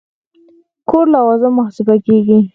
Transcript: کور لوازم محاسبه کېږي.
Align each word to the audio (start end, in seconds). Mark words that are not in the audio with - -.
کور 0.89 1.05
لوازم 1.15 1.51
محاسبه 1.57 1.95
کېږي. 2.05 2.39